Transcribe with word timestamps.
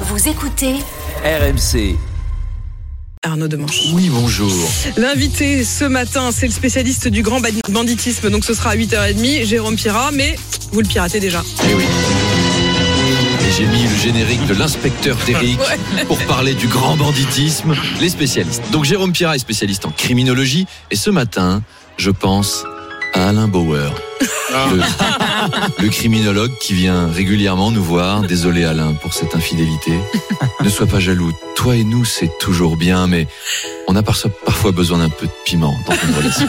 Vous 0.00 0.28
écoutez 0.28 0.74
RMC. 1.24 1.96
Arnaud 3.22 3.48
Demanche. 3.48 3.80
Oui, 3.92 4.08
bonjour. 4.12 4.52
L'invité 4.96 5.64
ce 5.64 5.84
matin, 5.84 6.30
c'est 6.32 6.46
le 6.46 6.52
spécialiste 6.52 7.08
du 7.08 7.22
grand 7.22 7.40
bandi- 7.40 7.60
banditisme, 7.70 8.30
donc 8.30 8.44
ce 8.44 8.54
sera 8.54 8.70
à 8.70 8.76
8h30, 8.76 9.44
Jérôme 9.44 9.76
Pirat, 9.76 10.10
mais 10.12 10.36
vous 10.70 10.80
le 10.80 10.86
piratez 10.86 11.18
déjà. 11.18 11.42
Eh 11.68 11.74
oui. 11.74 11.84
Et 13.48 13.52
j'ai 13.56 13.66
mis 13.66 13.82
le 13.84 13.96
générique 13.96 14.46
de 14.46 14.54
l'inspecteur 14.54 15.16
Derrick 15.26 15.58
pour 16.06 16.18
parler 16.26 16.54
du 16.54 16.68
grand 16.68 16.96
banditisme, 16.96 17.74
les 18.00 18.08
spécialistes. 18.10 18.62
Donc 18.70 18.84
Jérôme 18.84 19.12
Pirat 19.12 19.36
est 19.36 19.40
spécialiste 19.40 19.86
en 19.86 19.90
criminologie 19.90 20.66
et 20.90 20.96
ce 20.96 21.10
matin, 21.10 21.62
je 21.96 22.10
pense 22.10 22.64
à 23.16 23.28
Alain 23.30 23.48
Bauer. 23.48 23.94
Le, 24.70 25.82
le 25.82 25.88
criminologue 25.88 26.52
qui 26.60 26.74
vient 26.74 27.08
régulièrement 27.08 27.70
nous 27.70 27.82
voir. 27.82 28.22
Désolé 28.22 28.64
Alain 28.64 28.94
pour 28.94 29.14
cette 29.14 29.34
infidélité. 29.34 29.92
Ne 30.62 30.68
sois 30.68 30.86
pas 30.86 31.00
jaloux. 31.00 31.32
Toi 31.54 31.76
et 31.76 31.84
nous, 31.84 32.04
c'est 32.04 32.30
toujours 32.38 32.76
bien, 32.76 33.06
mais 33.06 33.26
on 33.88 33.96
a 33.96 34.02
parfois, 34.02 34.72
besoin 34.72 34.98
d'un 34.98 35.08
peu 35.08 35.26
de 35.26 35.32
piment 35.44 35.74
dans 35.86 35.94
une 35.94 36.14
relation. 36.14 36.46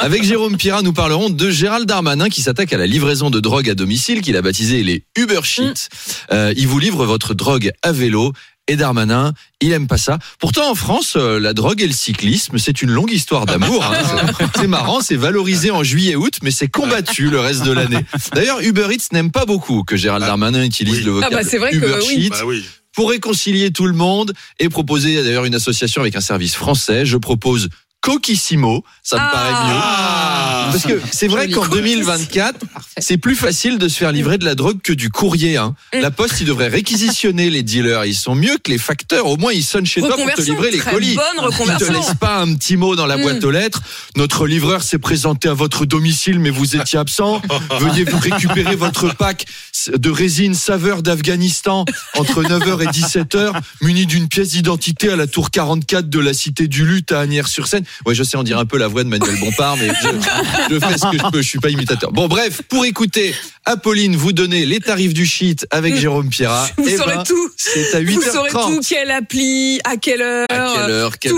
Avec 0.00 0.22
Jérôme 0.22 0.56
Pirat, 0.56 0.82
nous 0.82 0.92
parlerons 0.92 1.30
de 1.30 1.50
Gérald 1.50 1.86
Darmanin 1.86 2.28
qui 2.28 2.42
s'attaque 2.42 2.72
à 2.72 2.78
la 2.78 2.86
livraison 2.86 3.30
de 3.30 3.40
drogue 3.40 3.68
à 3.68 3.74
domicile 3.74 4.20
qu'il 4.20 4.36
a 4.36 4.42
baptisé 4.42 4.82
les 4.82 5.04
Uber 5.16 5.40
Sheets. 5.42 5.88
Euh, 6.32 6.52
il 6.56 6.68
vous 6.68 6.78
livre 6.78 7.04
votre 7.06 7.34
drogue 7.34 7.72
à 7.82 7.92
vélo. 7.92 8.32
Et 8.68 8.76
Darmanin, 8.76 9.32
il 9.60 9.72
aime 9.72 9.86
pas 9.86 9.96
ça. 9.98 10.18
Pourtant, 10.38 10.70
en 10.70 10.74
France, 10.74 11.14
euh, 11.16 11.40
la 11.40 11.54
drogue 11.54 11.80
et 11.82 11.86
le 11.86 11.92
cyclisme, 11.92 12.58
c'est 12.58 12.82
une 12.82 12.90
longue 12.90 13.10
histoire 13.10 13.46
d'amour. 13.46 13.82
hein. 13.84 14.26
C'est- 14.56 14.66
marrant, 14.66 15.00
c'est 15.00 15.16
valorisé 15.16 15.70
en 15.70 15.82
juillet-août, 15.82 16.34
mais 16.42 16.50
c'est 16.50 16.68
combattu 16.68 17.30
le 17.30 17.40
reste 17.40 17.64
de 17.64 17.72
l'année. 17.72 18.04
D'ailleurs, 18.34 18.60
Uber 18.60 18.88
Eats 18.92 19.08
n'aime 19.12 19.30
pas 19.30 19.46
beaucoup 19.46 19.82
que 19.84 19.96
Gérald 19.96 20.24
Darmanin 20.24 20.62
utilise 20.64 20.98
oui. 20.98 21.04
le 21.04 21.10
Ah 21.10 21.14
vocable 21.14 21.34
bah, 21.36 21.42
c'est 21.48 21.58
vrai 21.58 21.70
que 21.72 22.06
oui. 22.06 22.28
Bah 22.30 22.36
oui. 22.44 22.64
pour 22.94 23.08
réconcilier 23.10 23.70
tout 23.70 23.86
le 23.86 23.94
monde 23.94 24.32
et 24.58 24.68
proposer 24.68 25.22
d'ailleurs 25.22 25.46
une 25.46 25.54
association 25.54 26.02
avec 26.02 26.14
un 26.16 26.20
service 26.20 26.54
français. 26.54 27.06
Je 27.06 27.16
propose 27.16 27.68
Coquissimo, 28.00 28.84
ça 29.02 29.16
me 29.16 29.22
Ah. 29.22 29.30
paraît 29.32 29.50
mieux. 29.72 29.80
Ah. 29.82 30.68
Parce 30.70 30.84
que 30.84 31.00
c'est 31.10 31.26
vrai 31.28 31.48
qu'en 31.48 31.66
2024, 31.66 32.56
c'est 33.02 33.18
plus 33.18 33.36
facile 33.36 33.78
de 33.78 33.88
se 33.88 33.96
faire 33.98 34.12
livrer 34.12 34.38
de 34.38 34.44
la 34.44 34.54
drogue 34.54 34.80
que 34.82 34.92
du 34.92 35.10
courrier. 35.10 35.56
Hein. 35.56 35.74
Mm. 35.94 36.00
La 36.00 36.10
Poste, 36.10 36.40
ils 36.40 36.46
devraient 36.46 36.68
réquisitionner 36.68 37.50
les 37.50 37.62
dealers. 37.62 38.04
Ils 38.04 38.14
sont 38.14 38.34
mieux 38.34 38.56
que 38.62 38.70
les 38.70 38.78
facteurs. 38.78 39.26
Au 39.26 39.36
moins, 39.36 39.52
ils 39.52 39.64
sonnent 39.64 39.86
chez 39.86 40.00
toi 40.00 40.16
pour 40.16 40.32
te 40.34 40.42
livrer 40.42 40.70
les 40.70 40.78
colis. 40.78 41.14
bonne 41.16 41.50
Ils 41.66 41.76
te 41.76 41.92
laissent 41.92 42.14
pas 42.18 42.38
un 42.38 42.54
petit 42.54 42.76
mot 42.76 42.96
dans 42.96 43.06
la 43.06 43.16
Mm. 43.16 43.22
boîte 43.22 43.44
aux 43.44 43.50
lettres. 43.50 43.82
Notre 44.16 44.46
livreur 44.46 44.82
s'est 44.82 44.98
présenté 44.98 45.48
à 45.48 45.54
votre 45.54 45.86
domicile, 45.86 46.38
mais 46.38 46.50
vous 46.50 46.76
étiez 46.76 46.98
absent. 46.98 47.40
Veuillez 47.80 48.04
vous 48.04 48.18
récupérer 48.18 48.76
votre 48.76 49.14
pack 49.14 49.44
de 49.92 50.10
résine 50.10 50.54
saveur 50.54 51.02
d'Afghanistan 51.02 51.84
entre 52.16 52.42
9h 52.42 52.82
et 52.82 52.86
17h, 52.86 53.52
muni 53.80 54.06
d'une 54.06 54.28
pièce 54.28 54.50
d'identité 54.50 55.10
à 55.10 55.16
la 55.16 55.26
tour 55.26 55.50
44 55.50 56.08
de 56.08 56.18
la 56.18 56.32
cité 56.34 56.68
du 56.68 56.84
Lutte 56.84 57.12
à 57.12 57.20
Agnières-sur-Seine. 57.20 57.84
Ouais, 58.06 58.14
je 58.14 58.22
sais, 58.22 58.36
on 58.36 58.42
dirait 58.42 58.60
un 58.60 58.66
peu 58.66 58.78
la 58.78 58.88
voix 58.88 59.04
de 59.04 59.08
Manuel 59.08 59.38
Bompard, 59.40 59.76
mais 59.76 59.88
je, 59.88 60.74
je 60.74 60.78
fais 60.80 60.98
ce 60.98 61.10
que 61.10 61.18
je 61.18 61.30
peux, 61.30 61.42
je 61.42 61.48
suis 61.48 61.58
pas 61.60 61.70
imitateur. 61.70 62.12
Bon, 62.12 62.28
bref, 62.28 62.62
pour 62.68 62.84
écouter 62.88 63.34
Apolline 63.66 64.16
vous 64.16 64.32
donner 64.32 64.64
les 64.64 64.80
tarifs 64.80 65.12
du 65.12 65.26
shit 65.26 65.66
avec 65.70 65.94
Jérôme 65.94 66.30
Pirat, 66.30 66.68
Vous 66.78 66.88
eh 66.88 66.96
saurez 66.96 67.16
ben, 67.16 67.22
tout. 67.22 67.50
c'est 67.56 67.94
à 67.94 68.00
8h30. 68.00 68.14
Vous 68.14 68.22
saurez 68.22 68.50
tout, 68.50 68.80
quelle 68.88 69.10
appli, 69.10 69.78
à 69.84 69.96
quelle 69.98 70.22
heure. 70.22 70.46
À 70.48 70.72
quelle 70.74 70.90
heure, 70.90 71.18
quelle, 71.18 71.32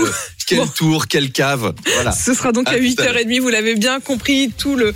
quel 0.47 0.57
Bon. 0.59 0.67
tour, 0.67 1.07
quelle 1.07 1.31
cave. 1.31 1.73
Voilà. 1.93 2.11
Ce 2.13 2.33
sera 2.33 2.51
donc 2.53 2.67
À 2.67 2.71
à 2.71 2.75
tout 2.75 2.83
à 2.99 3.03
l'heure. 3.03 3.15
8h30, 3.15 3.39
vous 3.41 3.49
l'avez 3.49 3.75
bien 3.75 3.99
compris, 3.99 4.51
tout 4.57 4.75
le 4.77 4.89